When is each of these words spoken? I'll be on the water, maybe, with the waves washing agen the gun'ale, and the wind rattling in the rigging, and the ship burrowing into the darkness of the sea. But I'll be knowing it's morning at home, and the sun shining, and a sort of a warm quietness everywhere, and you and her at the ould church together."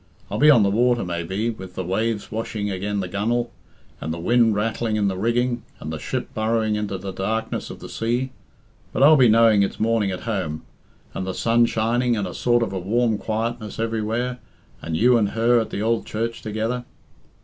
I'll 0.31 0.39
be 0.39 0.49
on 0.49 0.63
the 0.63 0.71
water, 0.71 1.05
maybe, 1.05 1.51
with 1.51 1.75
the 1.75 1.83
waves 1.83 2.31
washing 2.31 2.71
agen 2.71 3.01
the 3.01 3.07
gun'ale, 3.07 3.51
and 4.01 4.11
the 4.11 4.17
wind 4.17 4.55
rattling 4.55 4.95
in 4.95 5.07
the 5.09 5.15
rigging, 5.15 5.61
and 5.79 5.93
the 5.93 5.99
ship 5.99 6.33
burrowing 6.33 6.75
into 6.75 6.97
the 6.97 7.11
darkness 7.13 7.69
of 7.69 7.81
the 7.81 7.87
sea. 7.87 8.31
But 8.93 9.03
I'll 9.03 9.15
be 9.15 9.29
knowing 9.29 9.61
it's 9.61 9.79
morning 9.79 10.09
at 10.09 10.21
home, 10.21 10.63
and 11.13 11.27
the 11.27 11.35
sun 11.35 11.67
shining, 11.67 12.17
and 12.17 12.25
a 12.27 12.33
sort 12.33 12.63
of 12.63 12.73
a 12.73 12.79
warm 12.79 13.19
quietness 13.19 13.77
everywhere, 13.77 14.39
and 14.81 14.97
you 14.97 15.19
and 15.19 15.29
her 15.29 15.59
at 15.59 15.69
the 15.69 15.83
ould 15.85 16.07
church 16.07 16.41
together." 16.41 16.83